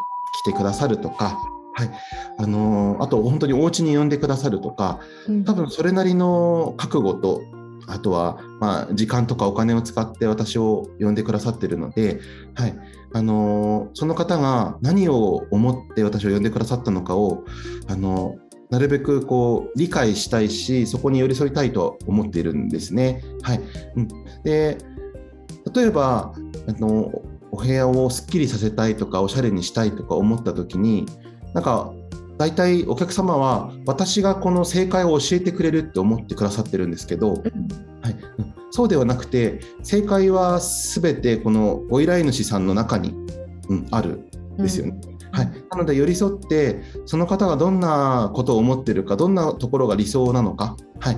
[0.42, 1.38] 来てくださるとか、
[1.74, 1.90] はい。
[2.38, 5.00] あのあと本当にお家に呼んでくださるとか
[5.46, 7.42] 多分それなりの覚悟と
[7.88, 12.20] あとは、まあ、時間とかお金を使って私を呼んでくださってるので、
[12.56, 12.78] はい
[13.14, 17.44] あのー、その方が何を思って私を呼んでくださったのかを、
[17.88, 23.24] あのーなるべくこう理解したいしそこに寄り添いたいと思っているんですね。
[23.42, 23.62] はい。
[23.96, 24.08] うん、
[24.44, 24.78] で
[25.74, 26.34] 例えば
[26.68, 27.12] あの
[27.52, 31.08] お部屋をすっきりさせたいとかおしゃれにしたいとか思った時に
[31.54, 31.92] なんか
[32.38, 37.44] 大体お客様は私がこの正解を教えてくれるって思ってくださってるんですけど、はい、
[38.72, 43.14] そうではなくて正解は全てこのご依頼主さんの中に、
[43.70, 45.00] うん、あるんですよね。
[45.04, 45.20] うん。
[45.32, 51.18] はい、なので寄り添ってその方がどんなことを思ってるかどんなところが理想なのか、はい、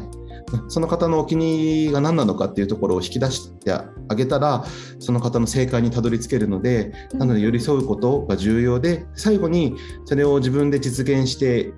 [0.68, 3.86] その方のお気に入りが何なのかっていうところを引き出してあ
[4.16, 4.66] げたら
[5.00, 11.74] その方の正解にたどり着けるのでなので寄り添うことが重要で最後にそれを自分で実現して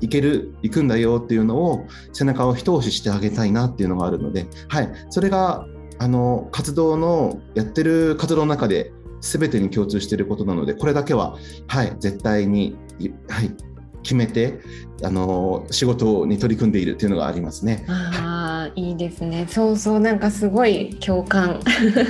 [0.00, 5.66] いけるいくんだよっていうのを背中を一押ししてあげたいなっていうのがあるので、はい、それが
[5.98, 11.36] あの活動のやってる活動の中で全てに共通していることなのでこれだけは、
[11.68, 12.76] はい、絶対に、
[13.28, 13.50] はい、
[14.06, 14.60] 決めて
[15.02, 17.84] あの仕事に取り組んでいるっていうのがありますね。
[17.88, 19.46] あいいですね。
[19.50, 21.60] そうそうなんかすごい共感。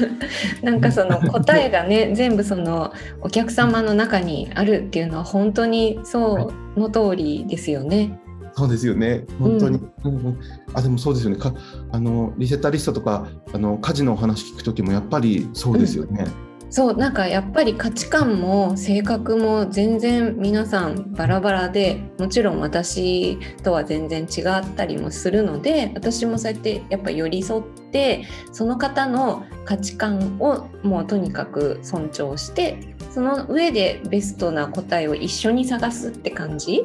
[0.63, 8.21] なんかその答えがね 全部そのお客様の中にあるっていうのは本当にそうの通りですよね。
[8.53, 9.25] そうですよね。
[9.39, 9.81] 本当に。
[10.05, 10.39] うん、
[10.75, 11.37] あでもそうですよね。
[11.37, 11.55] か
[11.93, 16.27] あのリセッターリストとかあの家事のお話聞く時もやっぱりそうですよね。
[16.41, 36.83] うんそうなんかやっぱり価値観も性格も全然皆さんバラバラでもちろん私とは全然違ったりもするので私もそうやってやっぱ寄り添ってその方の価値観をもうとにかく尊重してその上でベストな答えを一緒に探すって感じ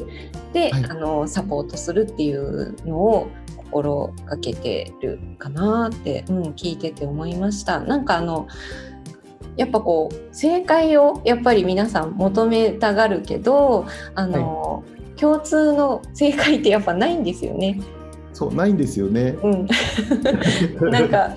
[0.53, 7.79] で、はい、あのサポートするっていうのを心がけてるかなって、うん、聞いてて思いました。
[7.79, 8.47] なんかあの
[9.57, 13.85] やっぱこう正解をやっぱり皆さん求めたがるけど
[14.15, 14.83] あの、は
[15.15, 17.79] い、共通の正解ってやっぱないんですよね。
[18.33, 19.35] そうないんですよね。
[19.43, 19.67] うん、
[20.91, 21.35] なんか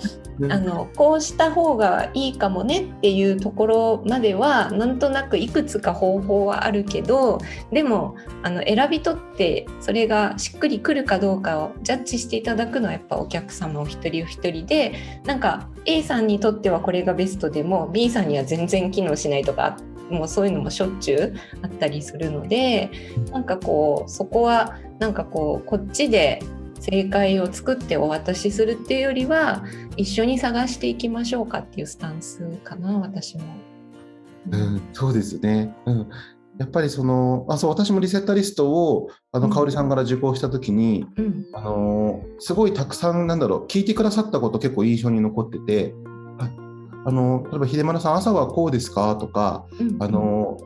[0.51, 7.39] あのこうした方がいいかもねっていうところまではなんとなくいくつか方法はあるけど
[7.71, 19.77] でもあの選び取ってそれがしっくりくるかどうかをジャッジしていただくのはやっぱお客様お一人お一人でなんか A さんにとってはこれがベストでも B さんには全然機能しないとか
[20.11, 22.91] もうそういうのもしょっちゅうあったりするので
[23.31, 26.43] なんかこうそこはなんかこうこっちで
[26.85, 29.65] 正解を作ってお渡しするっていうよりは
[29.97, 33.45] 一緒に探していきましょうかっていうスタンスかな私も。
[34.51, 36.09] うん、そうですね、うん、
[36.59, 45.95] やっぱりそのあそう私もリセッタリストをあの、香織さんから受講した時に、うん、あのすごいたくさんなんだろう聞いてくださったこと結構印象に残ってて
[46.39, 50.59] あの例えば秀丸さん朝はこうですかとか、うん、あの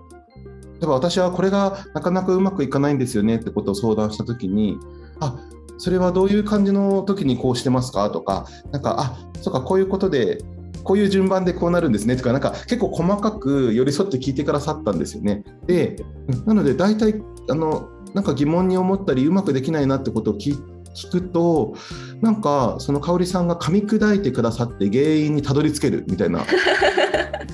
[0.80, 4.78] 例えば私はこれがなかなかうまくいかないんですよねってことを相談した時に
[5.20, 5.36] あ
[5.78, 8.10] それはどういう感じの時にこうしてますか？
[8.10, 10.38] とか、なんか、あそうか、こういうことで、
[10.82, 12.16] こういう順番でこうなるんですね？
[12.16, 15.44] とか、なんか結構細かく寄り添って聞いてくださったんですよね。
[15.66, 16.04] で、
[16.46, 20.56] なので大体、あの、なんか疑問に思ったり、うまくできないなってことを聞
[20.94, 21.74] 聞くと
[22.20, 26.44] なんかその香織さんが噛み砕いてくださって原因にたどり着けるみたいな。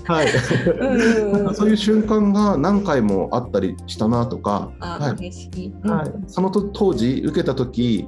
[0.06, 0.28] はい、
[1.54, 8.06] そういう瞬間が何回もあったりしたなとか、はい、はい、その当時受けた時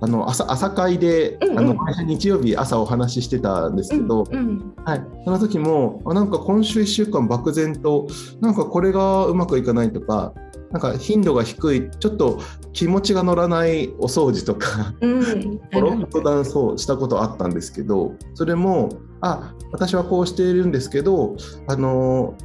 [0.00, 8.06] あの朝朝会で、うんうん、あの会社日曜日朝お話ししてたんですけど、うんうん、はい、その時もなんか今週1週間漠然と
[8.40, 10.32] なんかこれがうまくいかないとか
[10.74, 12.40] なんか頻度が低いちょっと
[12.72, 18.88] 気持ちが乗らないお掃除とか、うん、ポロッとダンスをしたことあったんですけどそれも
[19.20, 21.36] あ私はこうしているんですけど
[21.68, 22.36] あの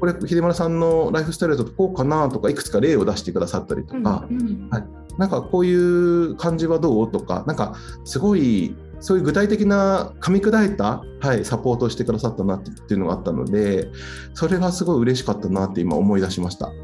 [0.00, 4.84] これ秀丸さんのライフスタイルだとこうかなとかいくつか例を出してくださったりとか、うんうん、はい、
[5.16, 13.88] なんかこういう感じはどうとかなんかすごいそういう具体的な噛み砕いた、はい、サポートをしてくださったなっていうのがあったので
[14.34, 16.66] それがすごい嬉しかったなって今思い出しました。
[16.66, 16.74] はい、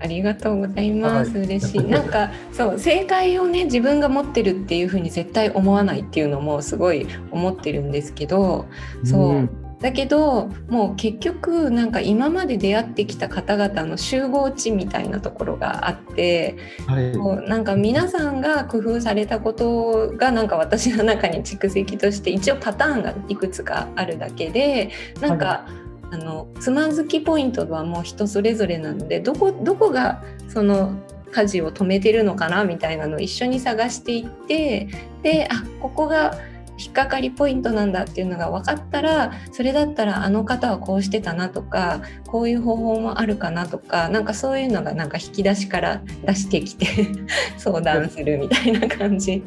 [0.00, 1.84] ありがとうございます、はい、嬉しい。
[1.84, 8.66] なんかそう正解をね自分が持ってるっていうふうに絶対思わないっていうのもすごい思ってるんですけど
[9.04, 9.30] そう。
[9.30, 24.90] うんだけどもう結局なんか今まで出会ってきた方々の集合値みたいなところがあって、はい、もうなんか皆さんが工夫されたことがなんか私の中に蓄積として一応パターンがいくつかあるだけで
[25.22, 30.92] なんか、はい、あのつまずきポイントはもう人それぞれなのでどこどこがその
[31.30, 34.88] 家事を止めてるのかなみたいなのを一緒に探していって
[35.22, 36.36] であここが
[36.80, 46.86] 引っかかりポイントなんだっていうのが分かったらそれだったらあの方はこうしてたなとかこういう方法もあるかなとかなんかそういうのがなんか引き出しから出してきて
[47.58, 49.44] 相談するみたいな感じ。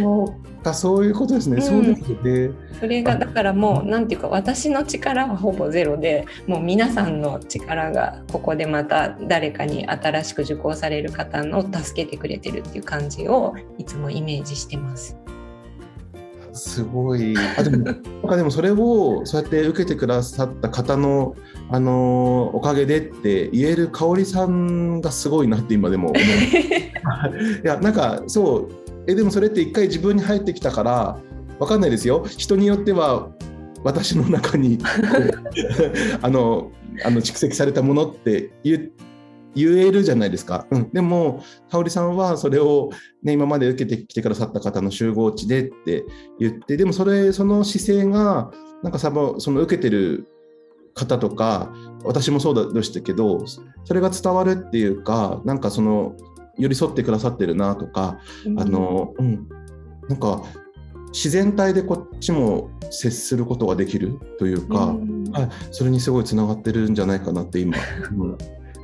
[0.00, 2.50] もうそういうことですね、うん、そうですね。
[2.80, 15.18] それがだからもうなんていうか私の力はほぼゼロでもう皆さんの力がここでまた誰かに新しく受講される方の助けてくれてるっていう感じをいつもイメージしてます。
[16.54, 17.34] すごい。
[17.58, 21.34] あでもなんかでもそれをそうやって受けてくださった方の
[21.70, 26.22] あのおかげでって言える香織さんがすごいなって今でも思う。
[26.22, 28.68] いやなんかそう
[29.06, 31.18] えでもそれって一回自分に入ってきたから
[31.58, 32.24] わかんないですよ。
[32.26, 33.28] 人によっては
[33.82, 34.78] 私の中に
[36.22, 36.70] あの
[37.04, 39.13] あの蓄積されたものって言って
[39.54, 40.66] 言えるじゃないですか。
[40.70, 42.90] うん、でも、香織さんはそれを、
[43.22, 46.04] ね、今まで受けてきてくださった方の集合値でって
[46.38, 48.50] 言って、でもそれ、その姿勢が、
[48.82, 50.28] なんかさその受けてる
[50.94, 51.72] 方とか、
[52.04, 53.46] 私もそうでしたけど、
[53.84, 56.16] それが伝わるっていうか、なんかその、
[56.58, 59.48] 寄り添ってくださってるなとか、うん、あの、うん、
[60.08, 60.42] なんか、
[61.12, 67.76] 自然体でこっちも接することができるというか、うん、はい、それにすごいつながってるんじゃないかなって今、
[68.12, 68.24] う。
[68.26, 68.36] ん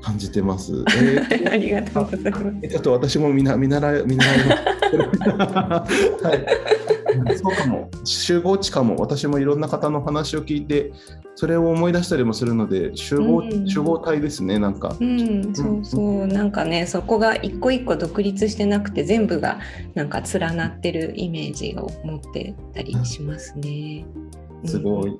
[0.02, 0.72] 感じてます。
[0.72, 2.68] え ー、ありがとうございます。
[2.68, 5.84] ちょっと私も見な見習い見習いは
[6.34, 7.38] い。
[7.38, 7.90] そうかも。
[8.04, 8.96] 集合値かも。
[8.96, 10.92] 私もいろんな方の話を聞いて
[11.34, 19.58] それを思い出したりもするので集合うん、集合体ですねなんか、うん、そうそう、なんかねそこが一個一個独立してなくて全部が
[19.94, 24.04] なんか連なってるイメージを持ってたりしますね。
[24.64, 25.18] すごい、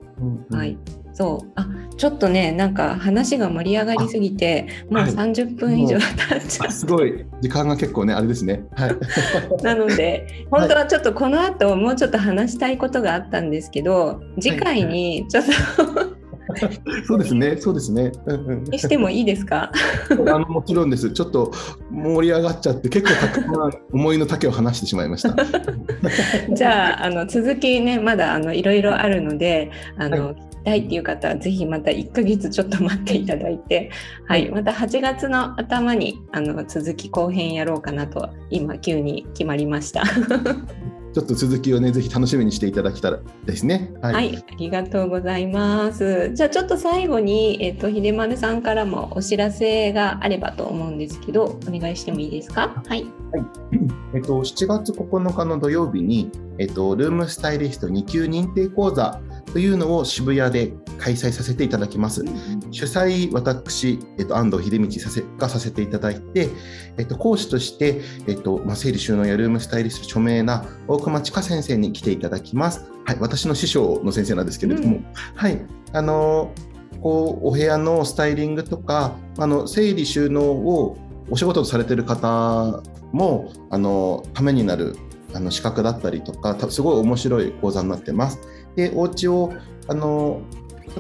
[0.51, 0.76] はい。
[1.14, 1.53] そう。
[1.55, 1.66] あ
[2.01, 7.26] ちょっとねなんか話が盛り上がりすぎてもう30分以上経っちゃって、すごい。
[7.42, 8.64] 時間が結構ねあれですね。
[8.74, 8.96] はい。
[9.62, 15.51] なので本当はちょっとこの後もうちょっと話したいことがあったんですけど次回にちょっと
[17.07, 18.12] そうですね、そうですね。
[18.72, 19.70] してもいいですか？
[20.11, 21.11] あのもちろんです。
[21.11, 21.53] ちょっと
[21.90, 25.36] 盛り上がっちゃって、結構たくさん思いの丈を話してしまいました。
[26.53, 33.90] じゃあ、あの続きね、まだあのいろいろあるので、あの、はいたいっていう方はぜひまた1ヶ月ちょっと待っていただいて、
[34.26, 40.02] はい、また8月の頭にあの続き後編やろうかなと今急に決まりました。
[41.12, 43.92] ちょっと続きをね、ぜひ楽しみにしていただけたらですね。
[44.00, 46.32] はい、はい、ありがとうございます。
[46.34, 52.80] じゃあちょっと最後に、えっ、と、秀丸さんからもお知らせがあればと思うんですけど、お願いしてもいいですか？
[52.86, 53.04] はい。
[53.32, 53.44] はい。
[54.14, 59.20] えっ、と、7月9日の土曜日に、えっ、と、ルームスタイリスト2級認定講座
[59.53, 62.24] というのを渋谷で開催させていただきます。
[62.70, 66.48] 主催、私、えっと、安藤秀道させがさせていただいて、
[66.98, 72.90] えっと、講師として、えっとまあ、整理収納やルームスタイリスト著名な大熊千佳先生に来ていただきます。
[73.05, 75.61] はい、私の師匠の先生なんですけれども、うん、はい、
[75.92, 76.53] あの
[77.01, 80.96] こうお部屋のスタイリングとか、あの整理収納を
[81.30, 82.82] お仕事とされている方
[83.12, 84.96] もあのためになる
[85.32, 88.38] あの資格だったりとか、すごい面白い講座になってます。
[88.77, 89.53] で、お家を
[89.89, 90.43] あの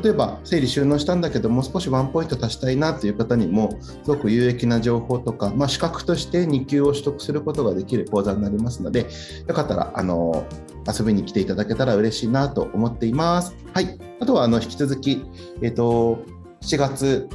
[0.02, 9.06] 例えば整理収納したんだけどもう少しワンポイント足したいなという方にもすごく有益な情報とか、まあ、資格として2級を取得することができる講座になりますので
[9.48, 10.46] よかったらあの
[10.86, 13.54] 遊びに来ていただけたら嬉しいなと思っています。
[13.74, 15.22] はい、あとはあの引き続き、
[15.60, 16.24] えーと、
[16.62, 17.28] 7月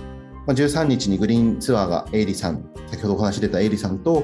[0.47, 4.23] 13日にグリーンツアーがエイリさん先ほどお話出たエイリさんと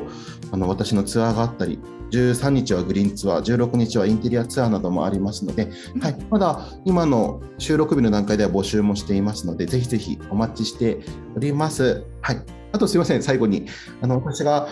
[0.51, 1.79] あの私のツアーがあったり
[2.11, 5.69] 13日はグリーンツアー、16日はインテリアツアーなどもありますので、
[6.01, 10.99] はい、まだ今の収録日の段階では募集もしていますので、ぜひぜひお待ちして
[11.35, 12.05] おります。
[12.21, 12.41] はい、
[12.73, 13.65] あとすいません、最後に、
[14.01, 14.67] あの私が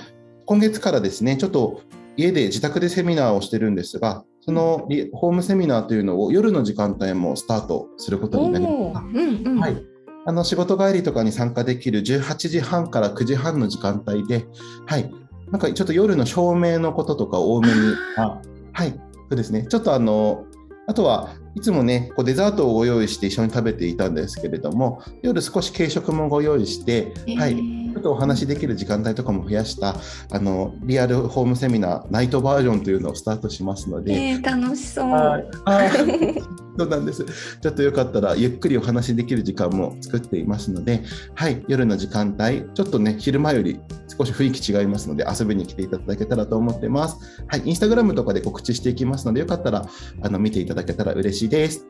[0.45, 1.81] 今月からですね、ちょっと
[2.17, 8.99] 家で自宅でセミナーをしてるんですが、そのホームセミナーというのを夜の時間帯もスタートすることになりました。
[8.99, 9.83] うんうん、はい。
[10.25, 14.47] あの仕事帰りとかに参加できる18時半から9時半の時間帯で、
[14.85, 15.11] はい、
[15.51, 17.73] なんかちょっと夜の照明のこととか多めに、
[18.17, 18.41] あ
[18.73, 18.97] はい、そ
[19.31, 20.45] うですね、ちょっとあの、
[20.87, 29.95] あとはいつもね、こうデザートをご用意して一緒に食べていたんですけれども、夜少し軽食もご用意して、えー、はい、ちょっとお話しできる時間帯とかも増やした
[30.31, 35.51] あのリアルホームセミナーナイトバージョンというのをスタートしますので、えー、楽しそう。
[36.79, 37.25] そうなんです。
[37.59, 41.03] ちょっとよかったらゆっくりお話しできる時間も作っていますので、
[41.35, 47.43] はい、夜の時間帯、ちょっとね、昼間より少し雰囲気違いますので、遊びに来ていただけたらと思ってます。
[47.47, 49.85] はい、インスタグラムとかで告知していきますので、よかったら
[50.21, 51.85] あの見ていただけたら嬉しいです。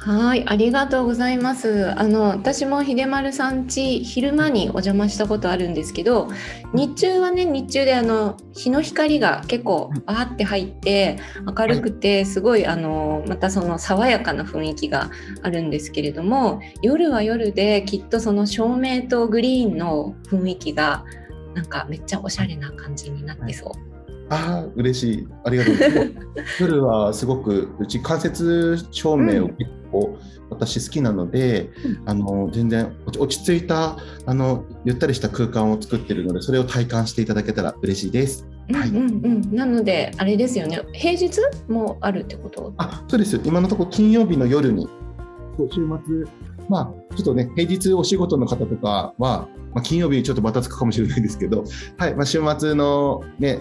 [0.00, 1.90] はい、ありがとうございます。
[1.98, 6.28] あの私も秀丸さん家昼間にお邪魔したことあるんですけど、
[6.72, 15.10] 日中はね日中であの日の光が結構バーって入って明るくてすごいあのまたその爽やかな雰囲気が
[15.42, 21.04] あるんですけれども、夜は夜できっとその照明とグリーンの雰囲気が
[21.54, 23.88] なんかめっちゃおしゃれな感じになってそう。
[24.30, 25.28] ああ、嬉しい。
[25.44, 26.60] ありがとうございます。
[26.62, 30.18] 夜はすごく、うち間接照明を結構
[30.50, 38.46] 私好きなので、うん、あの全然落ち着いたあのゆったりした空間を作っているので、それを体感していただけたら嬉しいです。
[38.72, 40.82] はい、うんうんなのであれですよね。
[40.92, 42.72] 平日もあるってこと？
[42.76, 43.40] あ、そうです。
[43.44, 44.88] 今のところ金曜日の夜に
[45.72, 46.32] 週末
[46.68, 51.64] まあ、ちょっとね、平日お仕事の方とかは、まあ、金曜日ちょっとばたつくかもしれないですけど、
[51.96, 53.60] はい、まあ、週末のね、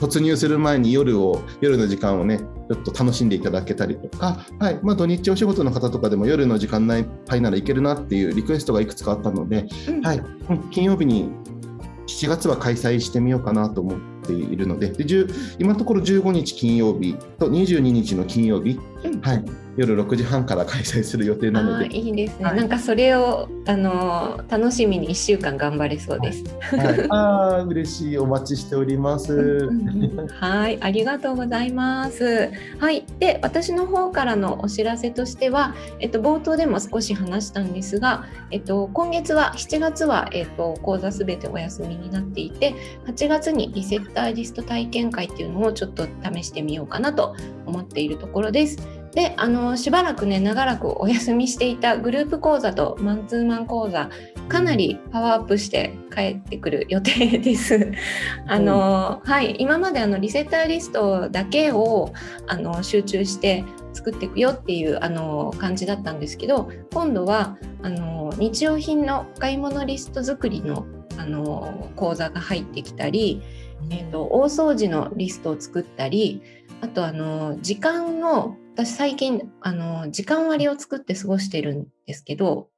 [0.00, 10.22] 突入する前に夜を夜の時間をねちょっと楽しんでいただけたりとか、はいまあ、土日お仕事の方とかでも夜の時間内いならいけるなっていうリクエストがいくつかあったので、うん、はい、
[10.70, 11.28] 金曜日に
[12.06, 15.04] 7月は開催してみようかなと思っているのでで
[15.58, 19.44] 今のところ15日金曜日と22日の金曜日、うん、はい
[19.76, 26.44] 夜6時半から開催する予定なのでいいですね、はい、なんかそれをあの楽しみに1週間頑張れそうです。
[26.60, 29.68] はい、 はい、あ嬉しいお待ちしております。
[30.38, 32.50] はいありがとうございます。
[32.78, 42.74] はいで私の方からのお知らせとしては、えっと、冒頭でも少し話したんですが、えっと、今月は7月は、えっと、講座すべてお休みになっていて
[43.06, 47.34] 8月にリセッターリスト体験会っていうのをちょっと試してみようかなと
[47.66, 49.03] 思っているところです。
[49.14, 54.10] であのしばらくね長らくお休みしていたグループ講座とマンツーマン講座
[54.48, 57.92] かなりパワーアップして帰ってくる予定です。
[58.46, 62.12] あの、うん、はい今まであのリセッターリストだけを
[62.48, 70.86] あの集中して作っていくよっていうあの感じだったんですけど今度はあの日用品の買い物リスト作りの
[71.16, 73.40] あの講座が入ってきたり、
[73.90, 76.42] えーと大掃除のリストを作ったり
[76.80, 82.68] あとあの時間の私最近あの時間割を作って過ごしてるんですけど。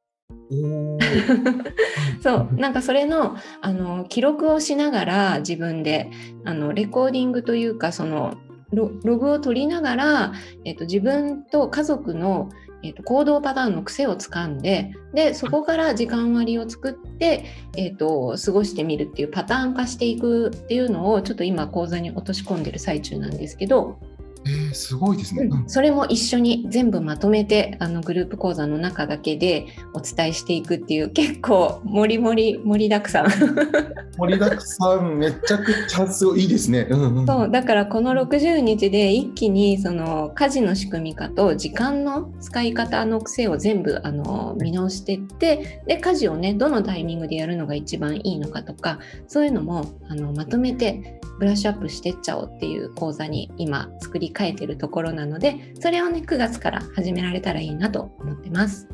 [2.21, 6.11] そうなんかそれのあの記録をしながら自分で
[6.45, 8.35] あのレコーディングというかその
[8.73, 10.33] ログを取りながら、
[10.65, 12.49] えーと、自分と家族の、
[12.83, 17.45] えーと、行動パターンの癖をつかんででそこから時間割を作って、
[17.77, 23.99] えーと過ごしてみるっていうパターン化していくっていうのをちょっと今講座に落とし込んでる最中なんですけど。
[24.47, 33.27] えー、すごいですね、うん、それも一緒に全部まとめてあのグループ講座の中だけでお伝えしていくっていう結構もりもり盛りだくさん。
[34.19, 58.89] 盛りだくさんめちゃくちゃすごいいいですね、うんうん、そうだからこの60日で一気にその家事の仕組み化と時間の使い方の癖を全部あの見直していってで家事をねどのタイミングでやるのが一番いいのかとかそういうのもあのまとめてブラッシュアップしてっちゃおうっていう講座に今作り変えてるところなのでそれをね9月から始められたらいいなと思ってます。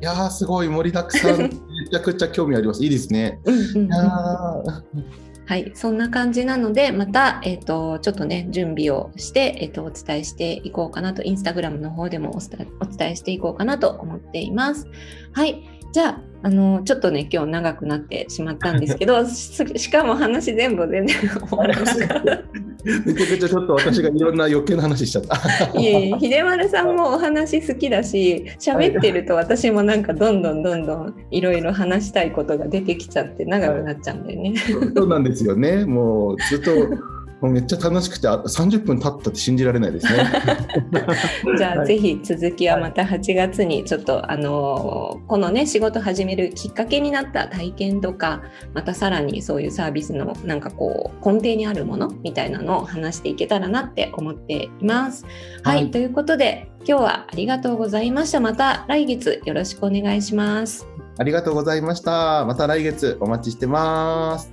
[0.00, 2.84] いやーすごい盛りだくさん めちゃくちゃ興味あります。
[2.84, 3.40] いいですね。
[3.44, 14.86] うんうんうんはい、そんな感じなので、また、えっ、ー、と、ちょっとね、準備をして、えっ、ー、と、お伝えしていこうかなと、インスタグラムの方でもお伝えしていこうかなと思っています。
[15.32, 15.62] はい、
[15.92, 21.16] じゃあ、あのちょっとね今日長くなってしまったんですけど しかも話全部全然
[21.48, 22.22] 終わりました。
[23.04, 25.78] めちゃくちゃちょっと私がいろんな余計な話しちゃった。
[25.78, 34.54] いえいえ秀丸さんもお話好きだし喋ってると私もなんかどんどんどんどんいろいろ話したいことが出てきちゃって長くなっちゃうんだよね、
[34.94, 35.84] そうなんですよね。
[35.84, 36.70] もうずっと
[37.40, 40.24] もうめっちゃ楽しくて30分経ったって信じられないですね。
[41.56, 48.42] じゃあ、はい、ぜひ続きはまた8月にちょっとあのこのね仕事始めるきっかけになった体験とか
[48.74, 55.24] またさらにそういうサービスのなんかこう根底にあるものみたいなのを話していけたらなって思っています。
[55.62, 58.40] はい、はい、ということで今日はありがとうございました。
[58.40, 60.86] また来月よろしくお願いします。
[61.18, 62.44] ありがとうございました。
[62.46, 64.52] また来月お待ちしてます。